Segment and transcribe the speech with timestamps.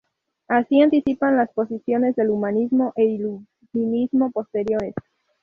[0.47, 3.03] Así anticipan las posiciones del humanismo e
[3.71, 4.95] iluminismo posteriores.